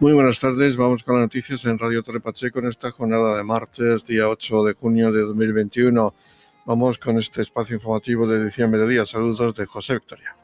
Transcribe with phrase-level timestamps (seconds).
[0.00, 3.44] Muy buenas tardes, vamos con las noticias en Radio Torre Pacheco en esta jornada de
[3.44, 6.12] martes, día 8 de junio de 2021.
[6.66, 9.06] Vamos con este espacio informativo de edición mediodía.
[9.06, 10.34] Saludos de José Victoria.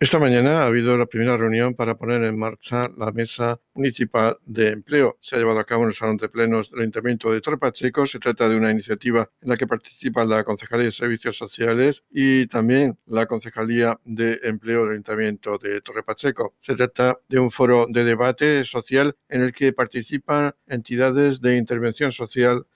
[0.00, 4.68] Esta mañana ha habido la primera reunión para poner en marcha la Mesa Municipal de
[4.68, 5.18] Empleo.
[5.20, 8.06] Se ha llevado a cabo en el Salón de Plenos del Ayuntamiento de Torre Pacheco.
[8.06, 12.46] Se trata de una iniciativa en la que participa la Concejalía de Servicios Sociales y
[12.46, 16.54] también la Concejalía de Empleo del Ayuntamiento de Torre Pacheco.
[16.60, 22.12] Se trata de un foro de debate social en el que participan entidades de intervención
[22.12, 22.66] social,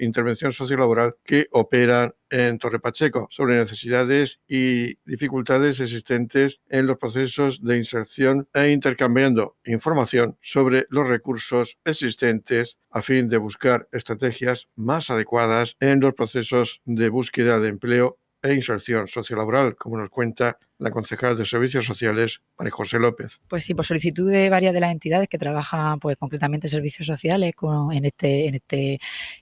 [0.00, 7.62] intervención sociolaboral que operan en Torre Pacheco sobre necesidades y dificultades existentes en los procesos
[7.62, 15.10] de inserción e intercambiando información sobre los recursos existentes a fin de buscar estrategias más
[15.10, 20.90] adecuadas en los procesos de búsqueda de empleo e inserción sociolaboral, como nos cuenta la
[20.90, 23.38] concejal de Servicios Sociales, María José López.
[23.48, 27.52] Pues sí, por solicitud de varias de las entidades que trabajan pues concretamente servicios sociales
[27.92, 28.94] en este en este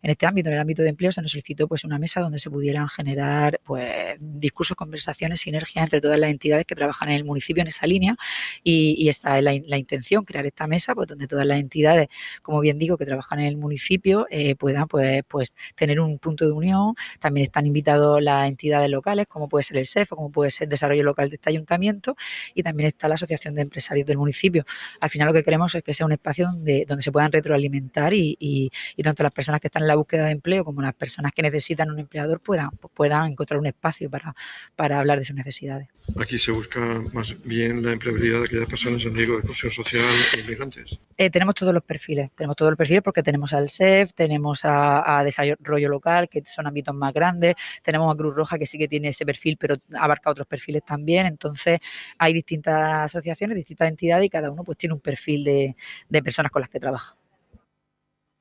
[0.03, 2.41] en este ámbito, en el ámbito de empleo, se nos solicitó pues una mesa donde
[2.41, 7.25] se pudieran generar pues discursos, conversaciones, sinergias entre todas las entidades que trabajan en el
[7.25, 8.17] municipio en esa línea
[8.62, 12.08] y, esta es la, intención, crear esta mesa pues donde todas las entidades,
[12.42, 16.45] como bien digo, que trabajan en el municipio eh, puedan pues pues tener un punto
[16.47, 16.95] de unión.
[17.20, 20.70] También están invitados las entidades locales, como puede ser el SEF como puede ser el
[20.70, 22.16] Desarrollo Local de este ayuntamiento
[22.54, 24.64] y también está la Asociación de Empresarios del municipio.
[25.00, 28.14] Al final lo que queremos es que sea un espacio donde, donde se puedan retroalimentar
[28.14, 28.70] y, y,
[29.02, 31.90] tanto las personas que están en la búsqueda de empleo como las personas que necesitan
[31.90, 34.34] un empleador puedan, puedan encontrar un espacio para,
[34.76, 35.88] para hablar de sus necesidades.
[36.20, 36.80] Aquí se busca
[37.12, 40.04] más bien la empleabilidad de aquellas personas en riesgo de exclusión social
[40.36, 40.98] e inmigrantes.
[41.16, 45.18] Eh, tenemos todos los perfiles, tenemos todos los perfiles porque tenemos al SEF, tenemos a,
[45.18, 48.88] a Desarrollo Local, que son ámbitos más grandes, tenemos a Cruz Roja, que sí que
[48.88, 51.80] tiene ese perfil, pero abarca otros perfiles también entonces
[52.19, 55.77] hay distintas asociaciones, distintas entidades y cada uno pues tiene un perfil de,
[56.08, 57.16] de personas con las que trabaja.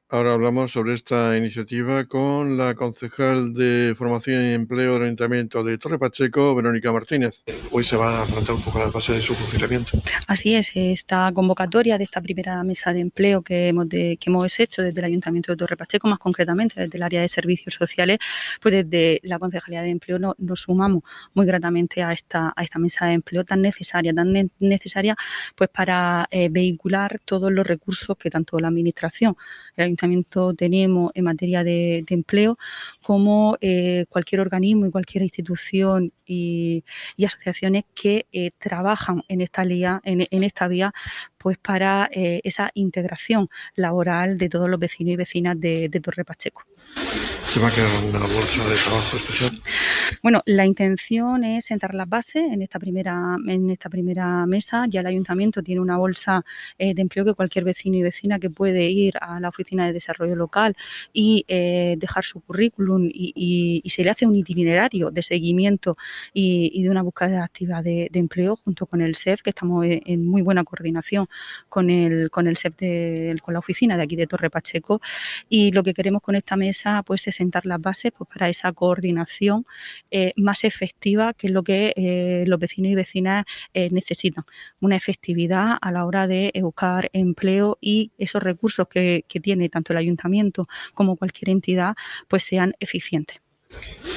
[0.10, 5.78] Ahora hablamos sobre esta iniciativa con la concejal de Formación y Empleo del Ayuntamiento de
[5.78, 7.44] Torre Pacheco, Verónica Martínez.
[7.72, 9.98] Hoy se va a plantear un poco la base de su funcionamiento.
[10.26, 14.82] Así es, esta convocatoria de esta primera mesa de empleo que hemos, que hemos hecho
[14.82, 18.20] desde el Ayuntamiento de Torre Pacheco, más concretamente desde el área de servicios sociales,
[18.62, 21.04] pues desde la Concejalía de Empleo nos, sumamos
[21.34, 25.18] muy gratamente a esta, a esta mesa de empleo tan necesaria, tan necesaria
[25.54, 29.36] pues para eh, vehicular todos los recursos que tanto la Administración,
[29.76, 29.97] el
[30.56, 32.58] tenemos en materia de, empleo,
[33.04, 36.84] como eh, cualquier organismo y cualquier institución y,
[37.26, 40.94] asociaciones que eh, trabajan en esta, vía, en, esta vía
[41.38, 46.64] pues para eh, esa integración laboral de todos los vecinos y vecinas de Torre Pacheco.
[47.50, 49.60] ¿Se va a crear una bolsa de trabajo especial?
[50.22, 54.86] Bueno, la intención es sentar las bases en esta primera, en esta primera mesa.
[54.90, 56.44] Ya el ayuntamiento tiene una bolsa
[56.78, 59.94] eh, de empleo que cualquier vecino y vecina que puede ir a la oficina de
[59.94, 60.76] desarrollo local
[61.14, 65.98] y eh, dejar su currículum y, se le hace un itinerario de seguimiento
[66.34, 70.42] y, de una búsqueda activa de, empleo junto con el SEF, que estamos en muy
[70.42, 71.28] buena coordinación
[71.70, 75.02] con el, con el SEF, de, con la oficina de aquí de Torre Pacheco.
[75.50, 78.72] Y lo que queremos con esta mesa pues es sentar las bases pues, para esa
[78.72, 79.66] coordinación
[80.12, 84.46] eh, más efectiva, que es lo que eh, los vecinos y vecinas eh, necesitan.
[84.80, 89.94] Una efectividad a la hora de buscar empleo y esos recursos que, que tiene tanto
[89.94, 91.96] el ayuntamiento como cualquier entidad,
[92.28, 93.42] pues sean eficientes.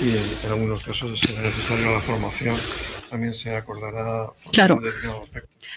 [0.00, 2.56] Y en, algunos casos será necesaria la formación,
[3.08, 4.30] también se acordará.
[4.52, 4.80] Claro.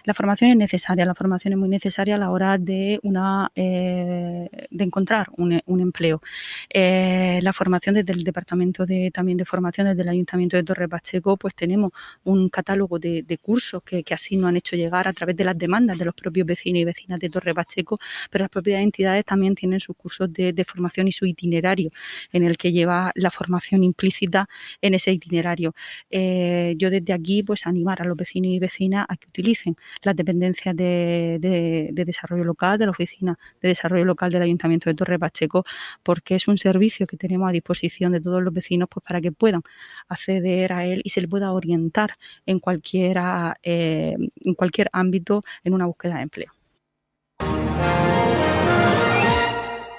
[0.05, 4.49] La formación es necesaria, la formación es muy necesaria a la hora de una eh,
[4.69, 6.21] de encontrar un, empleo.
[6.69, 10.87] Eh, la formación desde el departamento de también de formación desde el Ayuntamiento de Torre
[10.87, 11.91] Pacheco, pues tenemos
[12.23, 15.97] un catálogo de, cursos que, así nos han hecho llegar a través de las demandas
[15.97, 17.97] de los propios vecinos y vecinas de Torre Pacheco,
[18.29, 21.89] pero las propias entidades también tienen sus cursos de, formación y su itinerario
[22.31, 24.47] en el que lleva la formación implícita
[24.81, 25.73] en ese itinerario.
[26.09, 30.15] Eh, yo desde aquí pues animar a los vecinos y vecinas a que utilicen las
[30.15, 35.65] dependencias de, desarrollo local, de la Oficina de Desarrollo Local del Ayuntamiento de Torre Pacheco,
[36.03, 39.31] porque es un servicio que tenemos a disposición de todos los vecinos pues, para que
[39.31, 39.61] puedan
[40.07, 42.13] acceder a él y se le pueda orientar
[42.45, 46.51] en, cualquiera, eh, en cualquier ámbito en una búsqueda de empleo.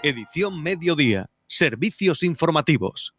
[0.02, 1.30] Edición Mediodía.
[1.46, 3.14] Servicios informativos.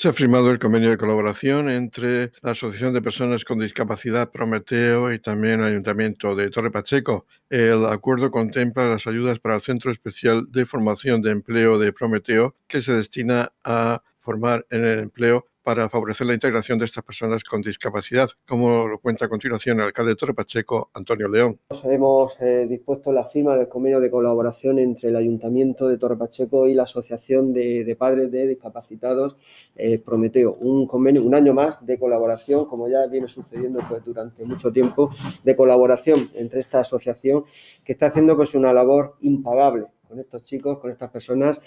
[0.00, 5.12] Se ha firmado el convenio de colaboración entre la Asociación de Personas con Discapacidad Prometeo
[5.12, 7.26] y también el Ayuntamiento de Torre Pacheco.
[7.50, 12.54] El acuerdo contempla las ayudas para el Centro Especial de Formación de Empleo de Prometeo,
[12.68, 17.44] que se destina a formar en el empleo para favorecer la integración de estas personas
[17.44, 21.58] con discapacidad, como lo cuenta a continuación el alcalde de Torre Pacheco, Antonio León.
[21.84, 26.66] Hemos eh, dispuesto la firma del convenio de colaboración entre el Ayuntamiento de Torre Pacheco
[26.66, 29.36] y la Asociación de, Padres de Discapacitados
[29.76, 30.54] eh, Prometeo.
[30.54, 35.10] Un convenio, un año más de colaboración, como ya viene sucediendo pues, durante mucho tiempo,
[35.44, 37.44] de colaboración entre esta asociación
[37.84, 41.60] que está haciendo pues, una labor impagable con estos chicos, con estas personas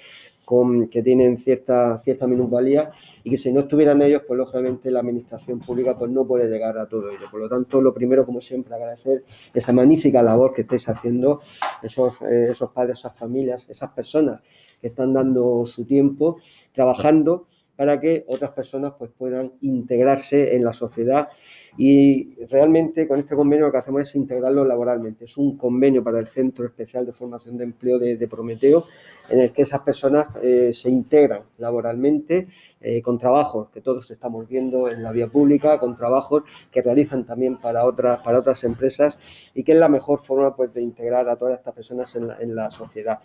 [0.43, 2.91] con, que tienen cierta, cierta minusvalía
[3.23, 6.77] y que si no estuvieran ellos, pues lógicamente la administración pública pues no puede llegar
[6.77, 7.27] a todo ello.
[7.29, 9.23] Por lo tanto, lo primero, como siempre, agradecer
[9.53, 11.41] esa magnífica labor que estáis haciendo,
[11.81, 14.41] esos, eh, esos padres, esas familias, esas personas
[14.81, 16.39] que están dando su tiempo,
[16.73, 17.47] trabajando
[17.81, 21.29] para que otras personas pues, puedan integrarse en la sociedad
[21.79, 25.25] y realmente con este convenio lo que hacemos es integrarlo laboralmente.
[25.25, 28.85] Es un convenio para el Centro Especial de Formación de Empleo de, Prometeo
[29.31, 32.49] en el que esas personas eh, se integran laboralmente
[32.79, 37.25] eh, con trabajos que todos estamos viendo en la vía pública, con trabajos que realizan
[37.25, 39.17] también para otras, para otras empresas
[39.55, 42.69] y que es la mejor forma pues, de integrar a todas estas personas en la,
[42.69, 43.21] sociedad.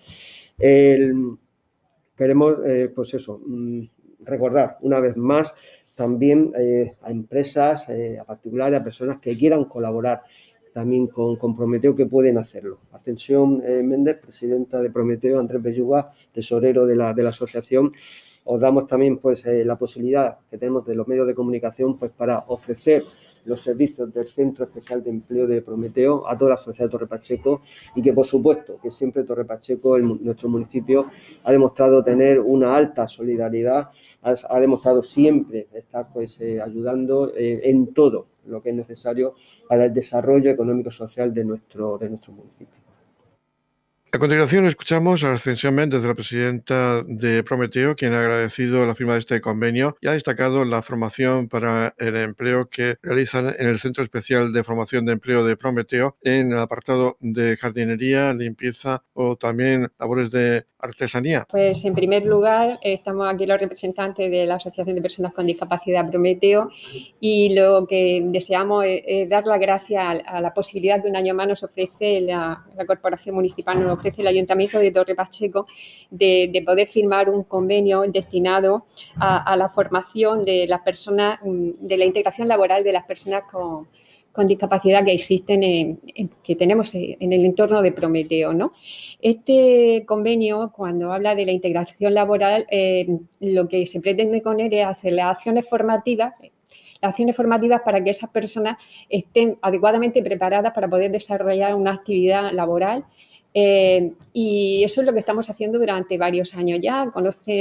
[2.16, 3.82] queremos, eh, pues eso, mm,
[4.26, 5.54] recordar una vez más
[5.94, 10.22] también eh, a empresas, eh, a particulares, a personas que quieran colaborar
[10.72, 12.80] también con, Prometeo que pueden hacerlo.
[12.92, 17.92] Ascensión eh, Méndez, presidenta de Prometeo, Andrés Belluga, tesorero de la, de la asociación,
[18.44, 22.44] os damos también pues la posibilidad que tenemos de los medios de comunicación pues para
[22.46, 23.02] ofrecer
[23.46, 27.06] los servicios del Centro Especial de Empleo de Prometeo a toda la sociedad de Torre
[27.06, 27.62] Pacheco
[27.94, 31.06] y que por supuesto que siempre Torre Pacheco, nuestro municipio,
[31.44, 33.90] ha demostrado tener una alta solidaridad,
[34.22, 39.34] ha, demostrado siempre estar pues eh, ayudando eh, en todo lo que es necesario
[39.68, 42.85] para el desarrollo económico y social de nuestro, de nuestro municipio.
[44.16, 49.12] A continuación escuchamos a Ascensión Méndez, la presidenta de Prometeo, quien ha agradecido la firma
[49.12, 53.78] de este convenio y ha destacado la formación para el empleo que realizan en el
[53.78, 59.36] Centro Especial de Formación de Empleo de Prometeo en el apartado de jardinería, limpieza o
[59.36, 61.46] también labores de artesanía?
[61.50, 66.08] Pues en primer lugar estamos aquí los representantes de la Asociación de Personas con Discapacidad
[66.08, 66.70] Prometeo
[67.20, 71.48] y lo que deseamos es, dar la gracia a, la posibilidad que un año más
[71.48, 75.66] nos ofrece la, Corporación Municipal, nos ofrece el Ayuntamiento de Torre Pacheco
[76.10, 78.84] de, poder firmar un convenio destinado
[79.16, 83.86] a, la formación de las personas, de la integración laboral de las personas con
[84.36, 85.98] con discapacidad que existen, en,
[86.44, 88.52] que tenemos en el entorno de Prometeo.
[88.52, 88.74] ¿no?
[89.22, 93.06] Este convenio, cuando habla de la integración laboral, eh,
[93.40, 96.34] lo que se pretende con él es hacer las acciones formativas
[97.02, 98.78] las acciones formativas para que esas personas
[99.10, 103.04] estén adecuadamente preparadas para poder desarrollar una actividad laboral
[103.58, 107.10] eh, y eso es lo que estamos haciendo durante varios años ya.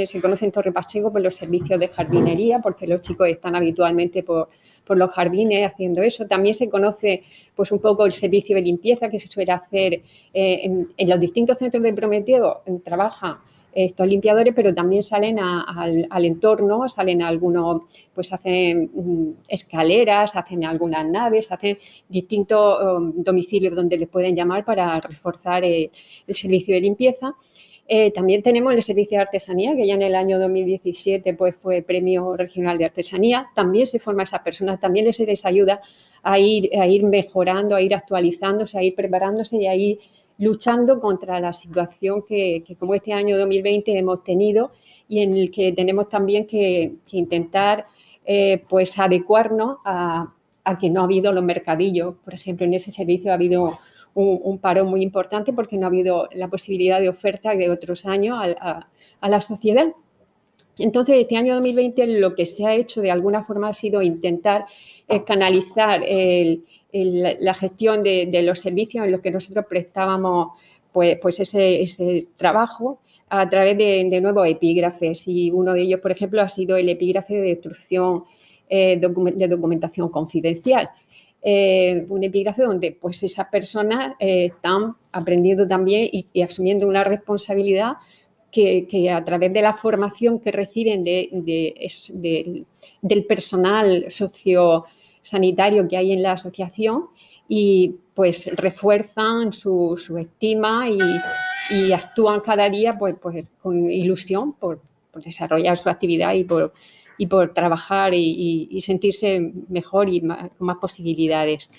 [0.04, 4.22] Se conoce en Torre Pacheco por los servicios de jardinería, porque los chicos están habitualmente
[4.22, 4.50] por,
[4.84, 6.26] por los jardines haciendo eso.
[6.26, 7.22] También se conoce
[7.54, 9.94] pues un poco el servicio de limpieza que se suele hacer
[10.34, 12.60] eh, en, los distintos centros de Prometeo.
[12.84, 13.40] Trabaja
[13.76, 17.82] estos limpiadores, pero también salen al, entorno, salen algunos,
[18.14, 21.78] pues hacen mm, escaleras, hacen algunas naves, hacen
[22.08, 25.90] distintos um, domicilios donde les pueden llamar para reforzar el
[26.28, 27.34] servicio de limpieza.
[27.88, 31.82] Eh, también tenemos el servicio de artesanía, que ya en el año 2017 pues, fue
[31.82, 33.48] premio regional de artesanía.
[33.54, 35.80] También se forma a esas personas, también les, les ayuda
[36.22, 39.98] a ir, a ir mejorando, a ir actualizándose, a ir preparándose y a ir
[40.38, 44.72] luchando contra la situación que, como este año 2020 hemos tenido
[45.08, 47.86] y en el que tenemos también que, intentar
[48.24, 50.32] eh, pues adecuarnos a,
[50.64, 52.16] a que no ha habido los mercadillos.
[52.24, 53.78] Por ejemplo, en ese servicio ha habido
[54.16, 58.38] un, paro muy importante porque no ha habido la posibilidad de oferta de otros años
[58.60, 58.86] a,
[59.28, 59.92] la sociedad.
[60.78, 64.66] Entonces, este año 2020 lo que se ha hecho de alguna forma ha sido intentar
[65.08, 66.02] eh, canalizar
[67.04, 70.48] la gestión de, los servicios en los que nosotros prestábamos
[70.92, 75.28] pues, pues ese, trabajo a través de, nuevos epígrafes.
[75.28, 78.24] Y uno de ellos, por ejemplo, ha sido el epígrafe de destrucción
[78.68, 80.90] eh, de documentación confidencial
[81.48, 87.92] eh, un epígrafe donde pues esas personas eh, están aprendiendo también y, asumiendo una responsabilidad
[88.50, 92.64] que, a través de la formación que reciben de,
[93.00, 94.06] del personal
[95.26, 97.06] sociosanitario que hay en la asociación
[97.48, 104.80] y pues refuerzan su, estima y, actúan cada día pues, pues con ilusión por,
[105.24, 106.72] desarrollar su actividad y por
[107.18, 111.70] y por trabajar y, sentirse mejor y con más posibilidades.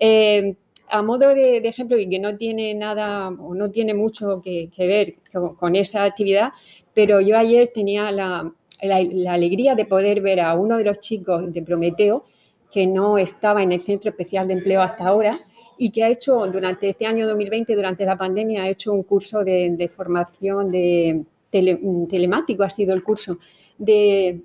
[0.00, 0.54] Eh,
[0.88, 5.16] a modo de, ejemplo, y que no tiene nada o no tiene mucho que, ver
[5.58, 6.52] con, esa actividad,
[6.94, 8.50] pero yo ayer tenía la,
[9.28, 12.24] alegría de poder ver a uno de los chicos de Prometeo
[12.72, 15.38] que no estaba en el Centro Especial de Empleo hasta ahora
[15.78, 19.44] y que ha hecho durante este año 2020, durante la pandemia, ha hecho un curso
[19.44, 23.38] de, formación de telemático, ha sido el curso
[23.78, 24.40] de,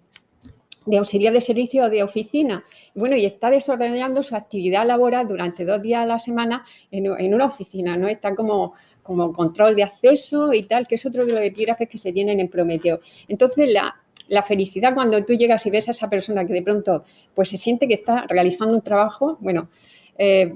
[0.96, 2.64] auxiliar de servicio de oficina.
[2.94, 7.46] Bueno, y está desarrollando su actividad laboral durante dos días a la semana en, una
[7.46, 8.08] oficina, ¿no?
[8.08, 11.98] Está como, como control de acceso y tal, que es otro de los epígrafes que
[11.98, 13.00] se tienen en Prometeo.
[13.28, 17.04] Entonces, la, la felicidad cuando tú llegas y ves a esa persona que de pronto
[17.34, 19.70] pues se siente que está realizando un trabajo, bueno,
[20.18, 20.54] eh,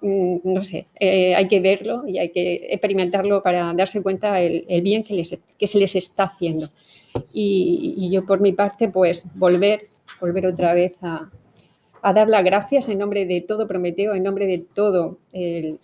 [0.00, 4.64] mm, no sé, eh, hay que verlo y hay que experimentarlo para darse cuenta el,
[4.82, 5.22] bien que,
[5.58, 6.68] que, se les está haciendo.
[7.32, 9.88] Y, yo por mi parte, pues volver,
[10.20, 11.28] volver otra vez a,
[12.12, 15.76] dar las gracias en nombre de todo Prometeo, en nombre de todo eh,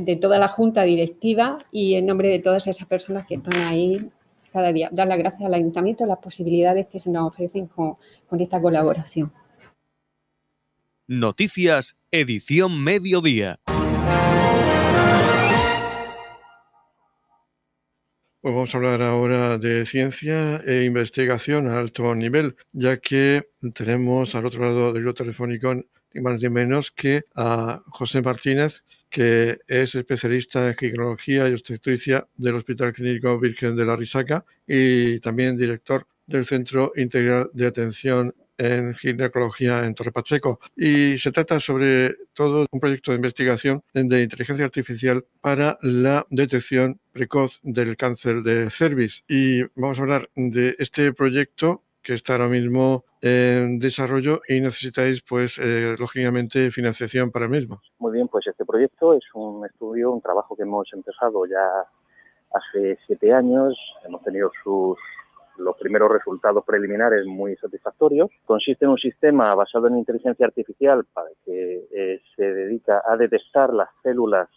[0.00, 4.10] de toda la junta directiva y en nombre de todas esas personas que están ahí
[4.58, 4.88] cada día.
[4.90, 7.96] Dar las gracias al ayuntamiento las posibilidades que se nos ofrecen con,
[8.40, 9.32] esta colaboración.
[11.06, 13.60] Noticias, edición mediodía.
[18.40, 24.34] Pues vamos a hablar ahora de ciencia e investigación a alto nivel, ya que tenemos
[24.34, 29.58] al otro lado del hilo telefónico ni más ni menos que a José Martínez, que
[29.66, 35.56] es especialista en ginecología y obstetricia del Hospital Clínico Virgen de la Risaca y también
[35.56, 40.60] director del Centro Integral de Atención en ginecología en Torre Pacheco.
[40.76, 47.00] Y se trata sobre todo un proyecto de investigación de inteligencia artificial para la detección
[47.12, 49.24] precoz del cáncer de cervix.
[49.28, 55.20] Y vamos a hablar de este proyecto que está ahora mismo en desarrollo y necesitáis,
[55.20, 57.82] pues, eh, lógicamente, financiación para el mismo.
[57.98, 61.84] Muy bien, pues este proyecto es un estudio, un trabajo que hemos empezado ya
[62.54, 63.78] hace siete años.
[64.06, 64.96] Hemos tenido sus
[65.58, 68.30] los primeros resultados preliminares muy satisfactorios.
[68.46, 73.74] Consiste en un sistema basado en inteligencia artificial para que eh, se dedica a detectar
[73.74, 74.48] las células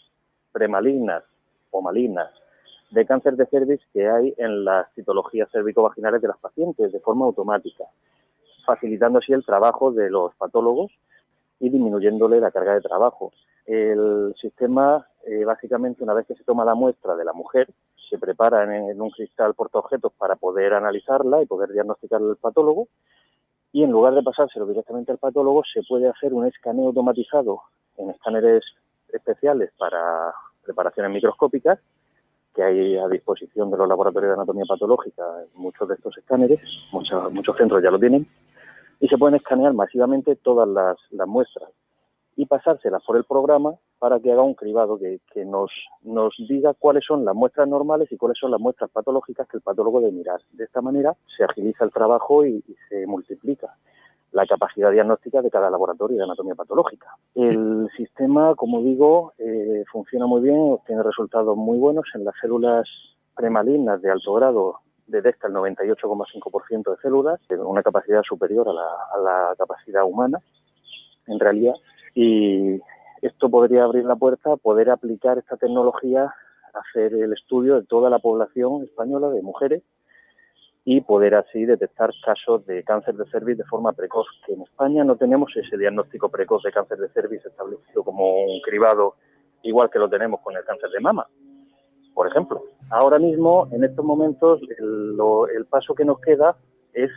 [0.54, 1.24] premalignas
[1.72, 2.32] o malignas
[2.92, 7.26] de cáncer de cervix que hay en las citologías cervicovaginales de las pacientes de forma
[7.26, 7.86] automática,
[8.66, 10.92] facilitando así el trabajo de los patólogos
[11.60, 13.32] y disminuyéndole la carga de trabajo.
[13.66, 17.70] El sistema, eh, básicamente, una vez que se toma la muestra de la mujer,
[18.10, 22.90] se prepara en, un cristal portaobjetos para poder analizarla y poder diagnosticar al patólogo.
[23.72, 27.62] Y en lugar de pasárselo directamente al patólogo, se puede hacer un escaneo automatizado
[27.96, 28.66] en escáneres
[29.14, 31.80] especiales para preparaciones microscópicas
[32.54, 35.24] que hay a disposición de los laboratorios de anatomía patológica,
[35.56, 36.60] muchos de estos escáneres,
[36.92, 38.28] muchos, muchos centros ya lo tienen,
[39.00, 41.70] y se pueden escanear masivamente todas las, muestras
[42.36, 47.06] y pasárselas por el programa para que haga un cribado que, nos, nos diga cuáles
[47.06, 50.42] son las muestras normales y cuáles son las muestras patológicas que el patólogo debe mirar.
[50.52, 53.76] De esta manera se agiliza el trabajo y se multiplica
[54.32, 57.16] la capacidad diagnóstica de cada laboratorio de anatomía patológica.
[57.36, 62.88] El sistema, como digo, eh, funciona muy bien, obtiene resultados muy buenos en las células
[63.36, 64.80] premalignas de alto grado
[65.12, 70.40] detecta el 98,5% de células, con una capacidad superior a la, a la, capacidad humana,
[71.28, 71.74] en realidad.
[72.16, 72.80] Y
[73.22, 76.34] esto podría abrir la puerta a poder aplicar esta tecnología,
[76.74, 79.84] hacer el estudio de toda la población española de mujeres
[80.84, 85.04] y poder así detectar casos de cáncer de cervix de forma precoz, que en España
[85.04, 89.16] no tenemos ese diagnóstico precoz de cáncer de cervix establecido como un cribado
[89.64, 91.28] igual que lo tenemos con el cáncer de mama,
[92.16, 92.64] por ejemplo.
[92.90, 96.58] Ahora mismo, en estos momentos, el, paso que nos queda
[96.94, 97.12] es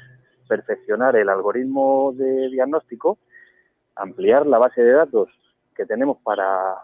[0.46, 3.18] perfeccionar el algoritmo de diagnóstico,
[3.96, 5.30] ampliar la base de datos
[5.74, 6.76] que tenemos para,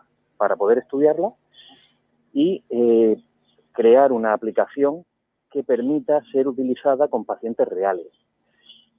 [0.56, 1.32] poder estudiarla
[2.32, 3.22] y eh,
[3.72, 5.04] crear una aplicación
[5.50, 8.08] que permita ser utilizada con pacientes reales.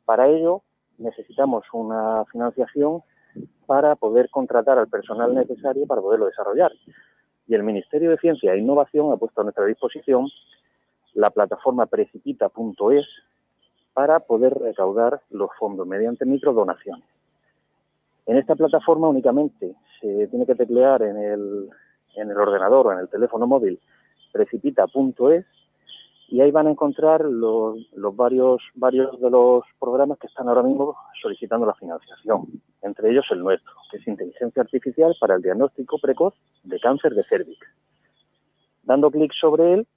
[0.05, 0.61] Para ello
[0.97, 3.01] necesitamos una financiación
[3.65, 6.71] para poder contratar al personal necesario para poderlo desarrollar.
[7.47, 10.27] Y el Ministerio de Ciencia e Innovación ha puesto a nuestra disposición
[11.13, 13.05] la plataforma precipita.es
[13.93, 17.05] para poder recaudar los fondos mediante microdonaciones.
[18.25, 21.69] En esta plataforma únicamente se tiene que teclear en el,
[22.15, 23.79] en el ordenador o en el teléfono móvil
[24.31, 25.45] precipita.es
[26.31, 27.77] y ahí van a encontrar los,
[28.15, 32.47] varios, varios de los programas que están ahora mismo solicitando la financiación,
[32.81, 36.33] entre ellos el nuestro, que es Inteligencia Artificial para el Diagnóstico Precoz
[36.63, 37.59] de Cáncer de Cérvix.
[38.83, 39.87] Dando clic sobre él,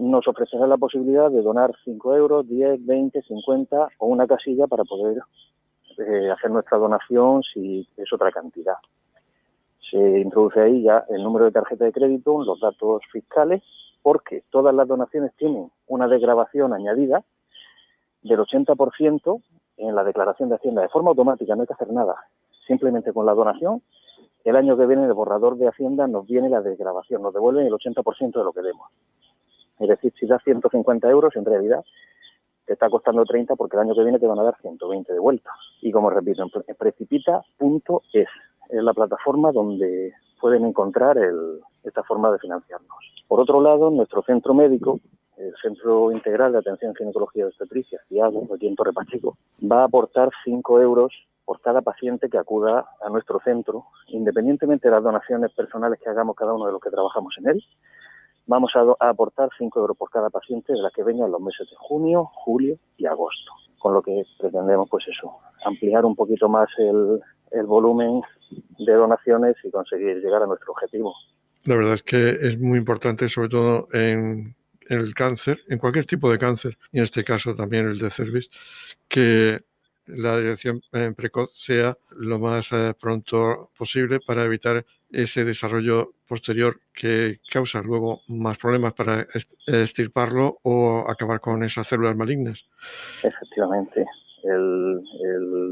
[0.00, 4.82] nos ofrecerá la posibilidad de donar 5 euros, 10, 20, 50 o una casilla para
[4.82, 5.18] poder
[5.98, 8.74] eh, hacer nuestra donación si es otra cantidad.
[9.88, 13.62] Se introduce ahí ya el número de tarjeta de crédito, los datos fiscales
[14.02, 17.22] porque todas las donaciones tienen una desgrabación añadida
[18.22, 19.42] del 80%
[19.78, 22.16] en la declaración de Hacienda de forma automática, no hay que hacer nada.
[22.66, 23.82] Simplemente con la donación,
[24.44, 27.72] el año que viene el borrador de Hacienda nos viene la desgrabación, nos devuelven el
[27.72, 28.88] 80% de lo que demos.
[29.78, 31.84] Es decir, si das 150 euros, en realidad
[32.66, 35.18] te está costando 30 porque el año que viene te van a dar 120 de
[35.18, 35.50] vuelta.
[35.80, 38.28] Y como repito, en precipita.es
[38.68, 41.16] es la plataforma donde pueden encontrar
[41.84, 42.98] esta forma de financiarnos.
[43.28, 44.98] Por otro lado, nuestro centro médico,
[45.36, 49.82] el Centro Integral de Atención en Ginecología y Obstetricia, CIAGO, aquí en Torre Pacheco, va
[49.82, 51.12] a aportar 5 euros
[51.44, 56.34] por cada paciente que acuda a nuestro centro, independientemente de las donaciones personales que hagamos
[56.34, 57.64] cada uno de los que trabajamos en él,
[58.46, 61.76] vamos a, aportar 5 euros por cada paciente de la que vengan los meses de
[61.76, 63.52] junio, julio y agosto.
[63.78, 67.20] Con lo que pretendemos, pues eso, ampliar un poquito más el,
[67.50, 68.22] el volumen
[68.78, 71.14] de donaciones y conseguir llegar a nuestro objetivo.
[71.64, 74.54] La verdad es que es muy importante, sobre todo en
[74.88, 78.50] el cáncer, en cualquier tipo de cáncer, y en este caso también el de cervix,
[79.08, 79.60] que
[80.06, 80.82] la detección
[81.16, 88.22] precoz sea lo más eh, pronto posible para evitar ese desarrollo posterior que causa luego
[88.28, 89.26] más problemas para
[89.66, 92.64] estirparlo o acabar con esas células malignas.
[93.22, 94.06] Efectivamente.
[94.42, 95.02] El,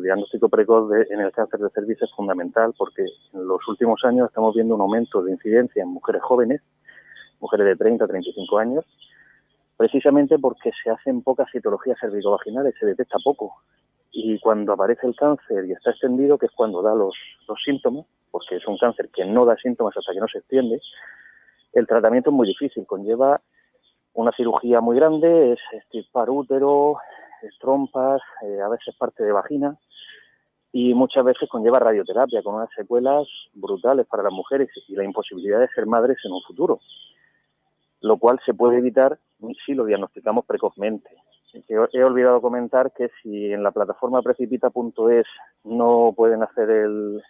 [0.03, 4.55] diagnóstico precoz en el cáncer de cervix es fundamental porque en los últimos años estamos
[4.55, 6.63] viendo un aumento de incidencia en mujeres jóvenes,
[7.41, 8.85] mujeres de 30 a 35 años,
[9.77, 13.57] precisamente porque se hacen pocas citologías cervicovaginales, se detecta poco
[14.13, 17.15] y cuando aparece el cáncer y está extendido, que es cuando da los,
[17.65, 20.81] síntomas, porque es un cáncer que no da síntomas hasta que no se extiende,
[21.73, 23.41] el tratamiento es muy difícil, conlleva
[24.15, 26.97] una cirugía muy grande, es estirpar útero,
[27.61, 29.77] trompas, eh, a veces parte de vagina,
[30.73, 35.59] y muchas veces conlleva radioterapia con unas secuelas brutales para las mujeres y la imposibilidad
[35.59, 36.81] de ser madres en un futuro,
[38.01, 39.19] lo cual se puede evitar
[39.65, 41.11] si lo diagnosticamos precozmente
[41.53, 45.27] he olvidado comentar que si en la plataforma precipita.es
[45.65, 47.23] no pueden hacer el,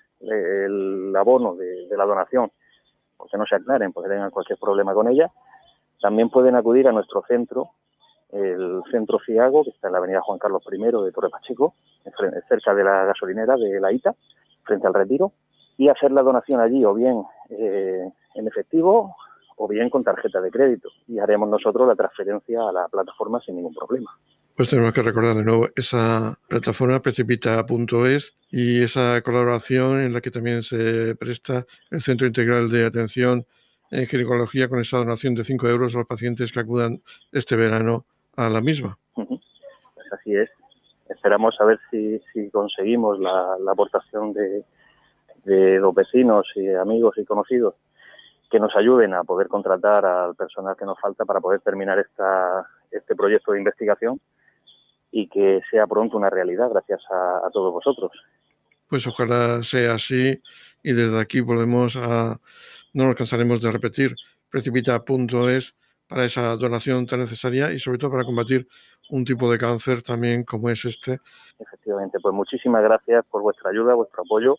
[1.16, 2.50] abono de, la donación,
[3.16, 5.30] porque no se aclaren, porque tengan cualquier problema con ella,
[6.00, 7.70] también pueden acudir a nuestro centro,
[8.30, 11.74] el Centro Ciago, que está en la avenida Juan Carlos I de Torre Pacheco,
[12.48, 14.14] cerca de la gasolinera de la ITA,
[14.64, 15.32] frente al retiro,
[15.76, 19.16] y hacer la donación allí o bien eh, en efectivo
[19.62, 23.56] o bien con tarjeta de crédito y haremos nosotros la transferencia a la plataforma sin
[23.56, 24.10] ningún problema.
[24.56, 30.30] Pues tenemos que recordar de nuevo esa plataforma precipita.es y esa colaboración en la que
[30.30, 33.44] también se presta el Centro Integral de Atención
[33.90, 38.06] en Ginecología con esa donación de 5 euros a los pacientes que acudan este verano
[38.36, 38.96] a la misma.
[39.14, 40.48] Pues así es.
[41.10, 44.64] Esperamos a ver si, conseguimos la, aportación de,
[45.44, 47.74] de los vecinos y amigos y conocidos
[48.50, 52.66] que nos ayuden a poder contratar al personal que nos falta para poder terminar esta,
[52.90, 54.20] este proyecto de investigación
[55.12, 58.10] y que sea pronto una realidad gracias a, todos vosotros.
[58.88, 60.40] Pues ojalá sea así
[60.82, 62.40] y desde aquí volvemos a,
[62.92, 64.16] no nos cansaremos de repetir,
[64.50, 65.74] precipita.es
[66.08, 68.66] para esa donación tan necesaria y sobre todo para combatir
[69.10, 71.20] un tipo de cáncer también como es este.
[71.58, 74.56] Efectivamente, pues muchísimas gracias por vuestra ayuda, vuestro apoyo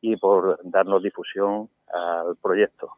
[0.00, 2.90] y por darnos difusión al proyecto.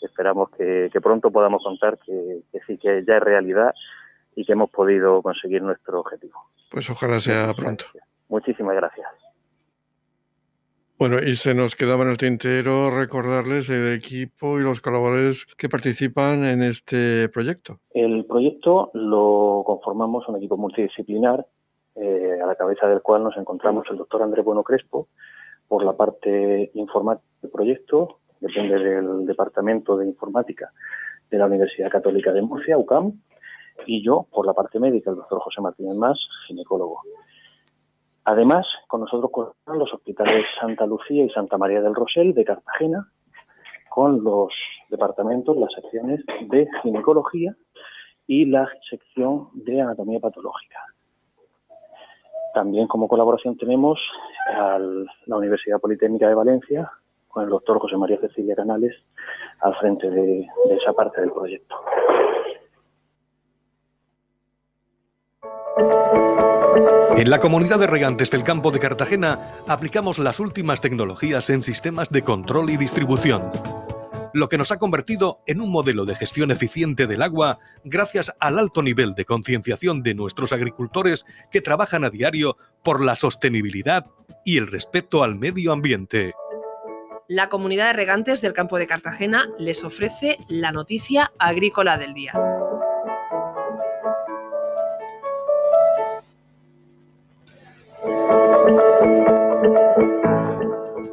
[0.00, 3.74] Esperamos que, pronto podamos contar que, sí que ya es realidad
[4.34, 6.38] y que hemos podido conseguir nuestro objetivo.
[6.70, 7.86] Pues ojalá sea pronto.
[8.28, 9.08] Muchísimas gracias.
[10.98, 15.70] Bueno, y se nos quedaba en el tintero recordarles el equipo y los colaboradores que
[15.70, 17.80] participan en este proyecto.
[17.94, 21.46] El proyecto lo conformamos un equipo multidisciplinar,
[21.96, 25.08] eh, a la cabeza del cual nos encontramos el doctor Andrés Bueno Crespo,
[25.68, 30.72] por la parte informática del proyecto, depende del Departamento de Informática
[31.30, 33.12] de la Universidad Católica de Murcia, UCAM,
[33.86, 37.02] y yo por la parte médica, el doctor José Martínez Más, ginecólogo.
[38.24, 43.08] Además, con nosotros colaboran los hospitales Santa Lucía y Santa María del Rosel de Cartagena,
[43.88, 44.52] con los
[44.88, 47.56] departamentos, las secciones de ginecología
[48.26, 50.78] y la sección de anatomía patológica.
[52.54, 53.98] También como colaboración tenemos
[54.48, 56.90] a la Universidad Politécnica de Valencia
[57.30, 58.94] con el doctor José María Cecilia Canales
[59.60, 61.74] al frente de, esa parte del proyecto.
[67.16, 72.10] En la comunidad de regantes del campo de Cartagena aplicamos las últimas tecnologías en sistemas
[72.10, 73.50] de control y distribución
[74.32, 78.58] lo que nos ha convertido en un modelo de gestión eficiente del agua gracias al
[78.58, 84.06] alto nivel de concienciación de nuestros agricultores que trabajan a diario por la sostenibilidad
[84.44, 86.32] y el respeto al medio ambiente
[87.30, 92.32] la comunidad de regantes del campo de Cartagena les ofrece la noticia agrícola del día.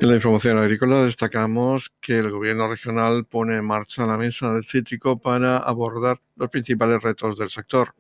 [0.02, 4.66] En la información agrícola destacamos que el gobierno regional pone en marcha la mesa del
[4.66, 7.94] cítrico para abordar los principales retos del sector.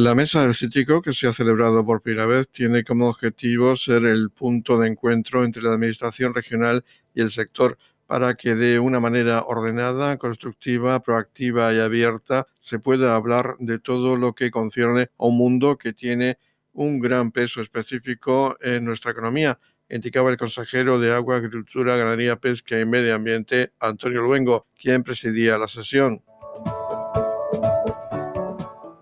[0.00, 4.04] La Mesa del Cítrico, que se ha celebrado por primera vez, tiene como objetivo ser
[4.04, 6.84] el punto de encuentro entre la Administración regional
[7.16, 13.16] y el sector para que de una manera ordenada, constructiva, proactiva y abierta se pueda
[13.16, 16.38] hablar de todo lo que concierne a un mundo que tiene
[16.72, 19.58] un gran peso específico en nuestra economía,
[19.90, 25.58] indicaba el consejero de Agua, Agricultura, Ganadería, Pesca y Medio Ambiente, Antonio Luengo, quien presidía
[25.58, 26.22] la sesión.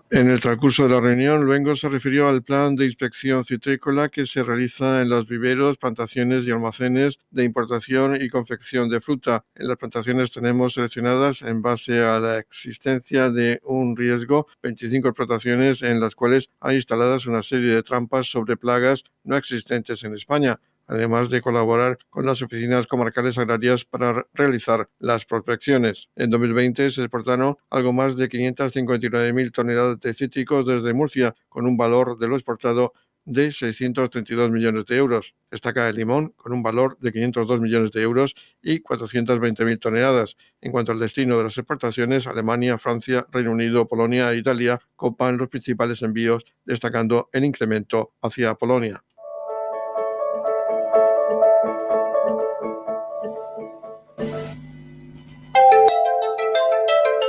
[0.09, 4.25] En el transcurso de la reunión, Luengo se refirió al plan de inspección citrícola que
[4.25, 9.43] se realiza en los viveros, plantaciones y almacenes de importación y confección de fruta.
[9.53, 15.81] En las plantaciones tenemos seleccionadas en base a la existencia de un riesgo 25 explotaciones
[15.81, 20.57] en las cuales hay instaladas una serie de trampas sobre plagas no existentes en España
[20.87, 26.09] además de colaborar con las oficinas comarcales agrarias para realizar las prospecciones.
[26.15, 31.77] En 2020 se exportaron algo más de 559.000 toneladas de cítricos desde Murcia, con un
[31.77, 32.93] valor de lo exportado
[33.27, 35.35] de 632 millones de euros.
[35.51, 40.37] Destaca el limón con un valor de 502 millones de euros y 420.000 toneladas.
[40.61, 45.37] En cuanto al destino de las exportaciones, Alemania, Francia, Reino Unido, Polonia e Italia copan
[45.37, 49.03] los principales envíos, destacando el incremento hacia Polonia.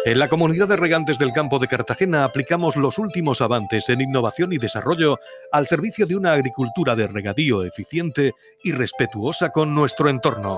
[0.08, 4.54] En la comunidad de regantes del campo de Cartagena aplicamos los últimos avances en innovación
[4.54, 5.18] y desarrollo
[5.52, 8.32] al servicio de una agricultura de regadío eficiente
[8.64, 10.56] y respetuosa con nuestro entorno.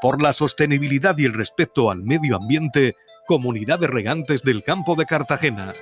[0.00, 2.94] Por la sostenibilidad y el respeto al medio ambiente,
[3.26, 5.72] Comunidad de Regantes del Campo de Cartagena.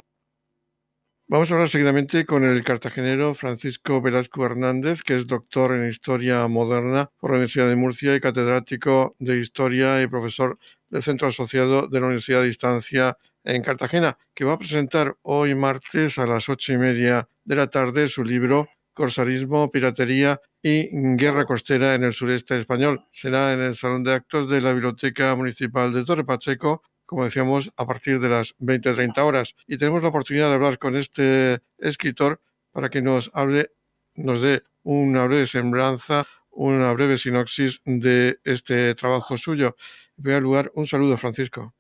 [1.27, 6.49] Vamos a hablar seguidamente con el cartagenero Francisco Velasco Hernández, que es doctor en Historia
[6.49, 10.59] Moderna por la Universidad de Murcia y catedrático de Historia y profesor
[10.91, 15.55] del Centro Asociado de la Universidad de Distancia en Cartagena, que va a presentar hoy
[15.55, 21.45] martes a las ocho y media de la tarde su libro Corsarismo, Piratería y Guerra
[21.45, 23.07] Costera en el Sureste Español.
[23.13, 27.73] Será en el Salón de Actos de la Biblioteca Municipal de Torre Pacheco como decíamos,
[27.79, 29.55] a partir de las 20-30 horas.
[29.67, 33.71] Y tenemos la oportunidad de hablar con este escritor para que nos hable,
[34.15, 36.27] nos dé una breve sembranza,
[36.59, 39.77] una breve sinopsis de este trabajo suyo.
[40.17, 41.73] En primer lugar, un saludo, Francisco.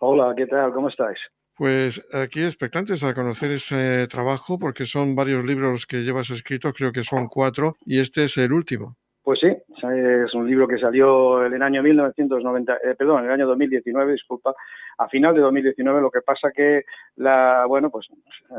[0.00, 0.72] Hola, ¿qué tal?
[0.72, 1.18] ¿Cómo estáis?
[1.56, 6.92] Pues aquí expectantes a conocer ese trabajo porque son varios libros que llevas escritos, creo
[6.92, 8.96] que son cuatro, y este es el último.
[9.24, 13.32] Pues sí, es un libro que salió en el año 1990, eh, perdón, en el
[13.32, 14.54] año 2019, disculpa,
[14.98, 16.02] a final de 2019.
[16.02, 16.84] Lo que pasa que
[17.16, 18.06] la, bueno, pues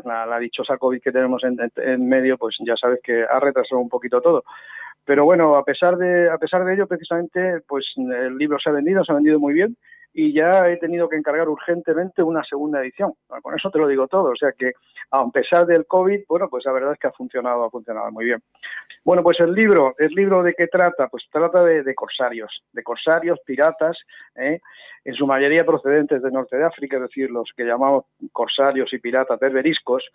[0.04, 4.22] la, dichosa COVID que tenemos en, medio, pues ya sabes que ha retrasado un poquito
[4.22, 4.44] todo.
[5.06, 8.74] Pero bueno, a pesar de, a pesar de ello, precisamente, pues el libro se ha
[8.74, 9.78] vendido, se ha vendido muy bien
[10.18, 13.14] y ya he tenido que encargar urgentemente una segunda edición.
[13.42, 14.32] con eso te lo digo todo.
[14.32, 14.72] O sea que,
[15.12, 18.24] a pesar del COVID, bueno, pues la verdad es que ha funcionado, ha funcionado muy
[18.24, 18.42] bien.
[19.04, 21.10] Bueno, pues el libro, ¿el libro de qué trata?
[21.10, 24.00] Pues trata de, corsarios, de corsarios, piratas,
[24.36, 24.62] ¿eh?
[25.04, 29.00] en su mayoría procedentes del norte de África, es decir, los que llamamos corsarios y
[29.00, 30.06] piratas berberiscos,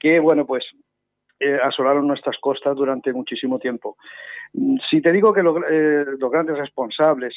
[0.00, 0.64] que, bueno, pues
[1.40, 3.96] eh, asolaron nuestras costas durante muchísimo tiempo.
[4.90, 7.34] Si te digo que eh, los grandes responsables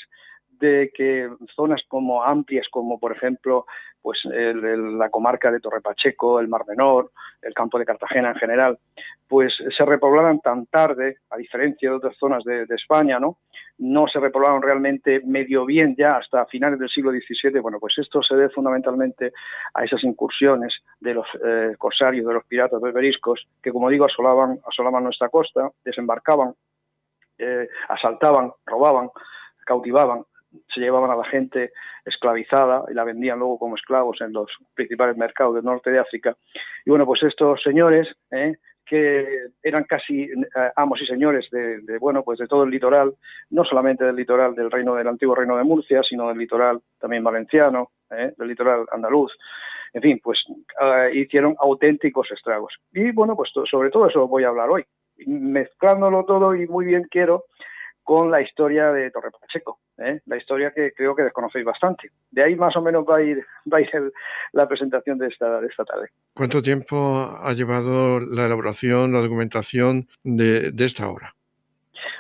[0.60, 3.66] de que zonas como amplias como por ejemplo
[4.08, 8.80] pues la comarca de Torre Pacheco, el Mar Menor, el campo de Cartagena en general,
[9.28, 13.40] pues se repoblaban tan tarde, a diferencia de otras zonas de, España, ¿no?
[13.80, 17.60] No se repoblaron realmente medio bien ya hasta finales del siglo XVII.
[17.60, 19.34] Bueno, pues esto se debe fundamentalmente
[19.74, 24.58] a esas incursiones de los eh, corsarios, de los piratas beriscos, que como digo asolaban,
[24.66, 26.54] asolaban nuestra costa, desembarcaban,
[27.38, 29.10] eh, asaltaban, robaban,
[29.66, 30.24] cautivaban
[30.74, 31.72] se llevaban a la gente
[32.06, 36.36] esclavizada y la vendían luego como esclavos en los principales mercados del norte de África.
[36.86, 38.56] Y bueno, pues estos señores, ¿eh?
[38.86, 39.28] que
[39.62, 43.14] eran casi eh, amos y señores de, bueno pues de todo el litoral,
[43.50, 47.24] no solamente del litoral del reino del antiguo reino de Murcia, sino del litoral también
[47.24, 48.34] valenciano, ¿eh?
[48.38, 49.34] del litoral andaluz.
[49.94, 50.44] En fin, pues
[51.14, 52.76] hicieron auténticos estragos.
[52.92, 54.86] Y bueno, pues sobre todo eso voy a hablar hoy.
[55.26, 57.46] Mezclándolo todo y muy bien quiero
[58.08, 60.22] con la historia de Torre Pacheco, ¿eh?
[60.28, 62.10] la historia que creo que desconocéis bastante.
[62.32, 64.14] De ahí más o menos va a ir, va a ir
[64.54, 66.08] la presentación de esta, de esta tarde.
[66.34, 66.98] ¿Cuánto tiempo
[67.38, 71.36] ha llevado la elaboración, la documentación de, esta obra?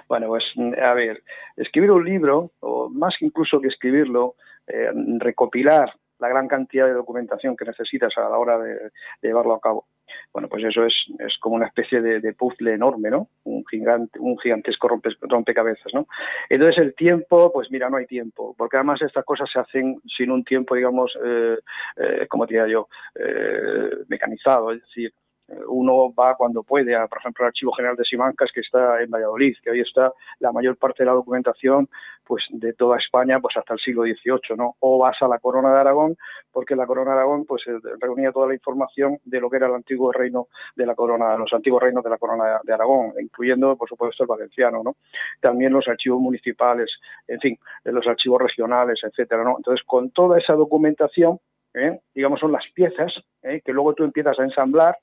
[0.10, 0.43] Bueno, pues
[0.78, 1.23] a ver,
[1.56, 4.36] escribir un libro, o más incluso que escribirlo,
[4.67, 9.62] eh, recopilar la gran cantidad de documentación que necesitas a la hora de, llevarlo a
[9.62, 9.86] cabo.
[10.34, 13.30] Bueno, pues eso es, es como una especie de, puzzle enorme, ¿no?
[13.44, 14.88] Un, gigante, un gigantesco
[15.22, 16.08] rompecabezas, ¿no?
[16.50, 20.30] Entonces el tiempo, pues mira, no hay tiempo, porque además estas cosas se hacen sin
[20.32, 21.58] un tiempo, digamos, eh,
[21.98, 25.12] eh, como diría yo, eh, mecanizado, es decir,
[25.68, 29.10] uno va cuando puede, a, por ejemplo, al Archivo General de Simancas, que está en
[29.10, 31.90] Valladolid, que hoy está la mayor parte de la documentación
[32.26, 34.76] pues de toda España pues hasta el siglo XVIII, ¿no?
[34.80, 36.18] O vas a la Corona de Aragón,
[36.52, 39.68] porque la Corona de Aragón pues eh, reunía toda la información de lo que era
[39.68, 43.78] el antiguo reino de la Corona, los antiguos reinos de la Corona de Aragón, incluyendo,
[43.78, 44.98] por supuesto, el valenciano, ¿no?
[45.40, 46.92] También los archivos municipales,
[47.28, 49.56] en fin, los archivos regionales, etcétera, ¿no?
[49.58, 51.40] Entonces, con toda esa documentación,
[51.74, 52.00] ¿eh?
[52.14, 53.62] digamos, son las piezas ¿eh?
[53.64, 54.98] que luego tú empiezas a ensamblar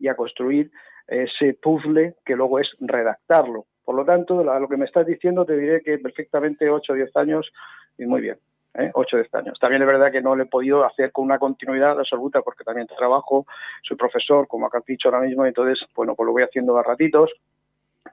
[0.00, 0.70] y a construir
[1.06, 3.66] ese puzzle que luego es redactarlo.
[3.84, 6.96] Por lo tanto, a lo que me estás diciendo te diré que perfectamente 8 o
[6.96, 7.52] 10 años
[7.98, 8.38] y muy bien.
[8.74, 8.90] ¿eh?
[8.94, 9.58] 8 o 10 años.
[9.58, 12.86] También es verdad que no lo he podido hacer con una continuidad absoluta porque también
[12.86, 13.46] trabajo,
[13.82, 16.82] soy profesor, como acá has dicho ahora mismo, entonces, bueno, pues lo voy haciendo a
[16.82, 17.30] ratitos,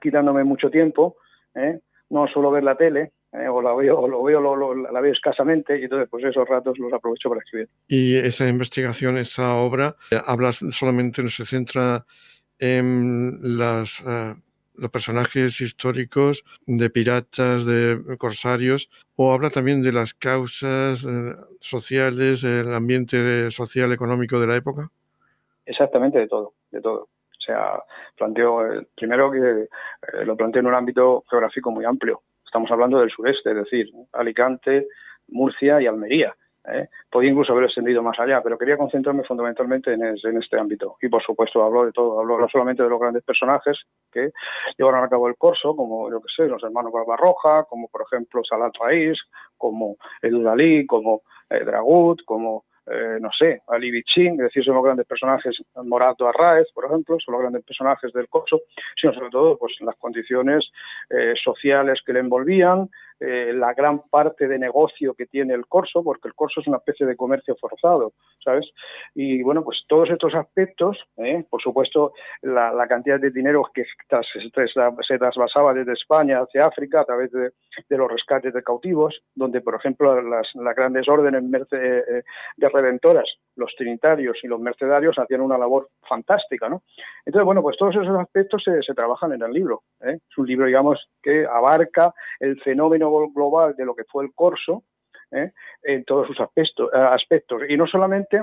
[0.00, 1.16] quitándome mucho tiempo,
[1.54, 1.80] ¿eh?
[2.10, 3.48] no solo ver la tele, ¿eh?
[3.48, 6.78] o la veo, o lo veo, lo, la veo escasamente y entonces pues esos ratos
[6.78, 7.68] los aprovecho para escribir.
[7.86, 12.04] Y esa investigación, esa obra, hablas solamente, no se centra
[12.58, 14.34] en las uh,
[14.78, 22.44] los personajes históricos de piratas, de corsarios, o habla también de las causas eh, sociales,
[22.44, 24.88] el ambiente social, económico de la época?
[25.66, 27.02] Exactamente de todo, de todo.
[27.02, 27.82] O sea,
[28.16, 32.22] planteo, primero que eh, lo planteo en un ámbito geográfico muy amplio.
[32.48, 34.88] Estamos hablando del sureste, es decir, Alicante,
[35.28, 36.34] Murcia y Almería.
[36.64, 36.88] ¿eh?
[37.10, 40.96] Podía incluso haber extendido más allá, pero quería concentrarme fundamentalmente en, este ámbito.
[41.02, 43.78] Y por supuesto hablo de todo, hablo no solamente de los grandes personajes
[44.10, 44.30] que
[44.78, 48.40] llevaron a cabo el corso, como yo que sé, los hermanos Barbarroja, como por ejemplo
[48.42, 49.18] Salat Raíz,
[49.58, 54.74] como Edu Dalí, como eh, Dragut, como eh, no sé, Ali Bichin, es decir, son
[54.74, 58.60] los grandes personajes, Morato Arraez, por ejemplo, son los grandes personajes del corso,
[59.00, 60.70] sino sobre todo pues, las condiciones
[61.42, 62.88] sociales que le envolvían,
[63.20, 66.76] eh, la gran parte de negocio que tiene el corso, porque el corso es una
[66.76, 68.12] especie de comercio forzado,
[68.44, 68.70] ¿sabes?
[69.14, 71.44] Y bueno, pues todos estos aspectos, ¿eh?
[71.50, 77.30] por supuesto, la, cantidad de dinero que se, trasvasaba desde España hacia África a través
[77.32, 77.50] de,
[77.90, 82.22] los rescates de cautivos, donde, por ejemplo, las, grandes órdenes eh,
[82.56, 83.26] de redentoras,
[83.56, 86.82] los trinitarios y los mercedarios hacían una labor fantástica, ¿no?
[87.26, 89.82] Entonces, bueno, pues todos esos aspectos se, se trabajan en el libro.
[90.00, 94.84] Es un libro, digamos, que abarca el fenómeno global de lo que fue el corso
[95.30, 95.52] ¿eh?
[95.82, 97.62] en todos sus aspectos, eh, aspectos.
[97.68, 98.42] Y no solamente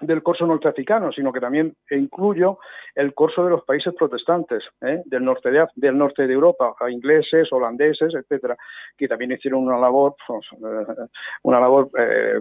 [0.00, 2.58] del corso norteafricano, sino que también incluyo
[2.96, 5.02] el corso de los países protestantes, ¿eh?
[5.04, 8.56] del, norte de, del norte de Europa, ingleses, holandeses, etcétera,
[8.98, 10.46] que también hicieron una labor, pues,
[11.42, 11.90] una labor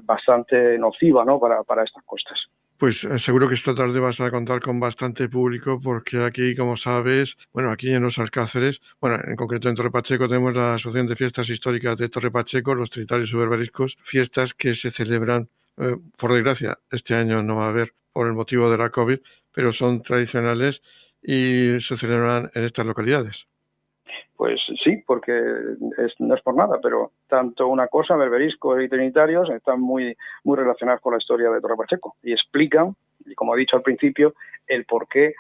[0.02, 1.40] bastante nociva ¿no?
[1.40, 2.40] para, para estas costas.
[2.78, 6.76] Pues eh, seguro que esta tarde vas a contar con bastante público porque aquí, como
[6.76, 11.08] sabes, bueno, aquí en los Alcáceres, bueno, en concreto en Torre Pacheco tenemos la Asociación
[11.08, 16.34] de Fiestas Históricas de Torre Pacheco, los Trinitarios Superbariscos, fiestas que se celebran, eh, por
[16.34, 19.20] desgracia, este año no va a haber por el motivo de la COVID,
[19.52, 20.82] pero son tradicionales
[21.22, 23.48] y se celebran en estas localidades.
[24.36, 25.34] Pues sí, porque
[26.20, 31.02] no es por nada, pero tanto una cosa, berberisco y trinitarios, están muy, muy relacionadas
[31.02, 34.34] con la historia de Torre Pacheco y explican, y como he dicho al principio,
[34.68, 35.34] el por qué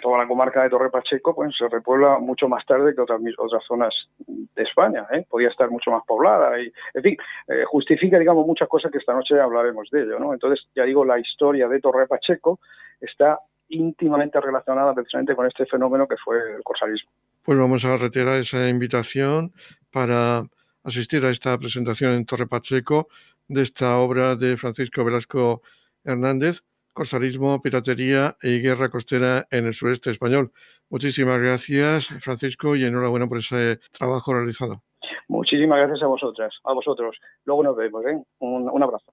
[0.00, 3.64] toda la comarca de Torre Pacheco pues, se repuebla mucho más tarde que otras, otras
[3.64, 3.94] zonas
[4.26, 5.06] de España.
[5.12, 5.24] ¿eh?
[5.28, 6.60] Podía estar mucho más poblada.
[6.60, 7.16] Y, en fin,
[7.48, 10.18] eh, justifica, digamos, muchas cosas que esta noche hablaremos de ello.
[10.18, 10.32] ¿no?
[10.32, 12.60] Entonces, ya digo, la historia de Torre Pacheco
[13.00, 17.10] está íntimamente relacionada precisamente con este fenómeno que fue el corsarismo.
[17.42, 19.52] Pues vamos a retirar esa invitación
[19.90, 20.44] para
[20.84, 23.08] asistir a esta presentación en Torre Pacheco
[23.48, 25.62] de esta obra de Francisco Velasco
[26.04, 30.52] Hernández, Corsarismo, Piratería y Guerra Costera en el sureste español.
[30.88, 34.82] Muchísimas gracias, Francisco, y enhorabuena por ese trabajo realizado.
[35.28, 37.16] Muchísimas gracias a vosotras, a vosotros.
[37.44, 38.22] Luego nos vemos, ¿eh?
[38.40, 39.12] un abrazo.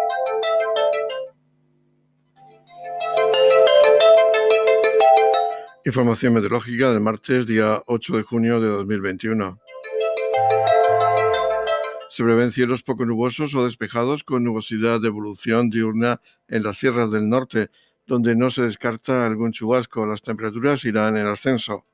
[5.83, 9.59] Información meteorológica del martes, día 8 de junio de 2021.
[12.11, 17.09] Se prevén cielos poco nubosos o despejados con nubosidad de evolución diurna en las sierras
[17.09, 17.69] del norte,
[18.05, 20.05] donde no se descarta algún chubasco.
[20.05, 21.85] Las temperaturas irán en ascenso.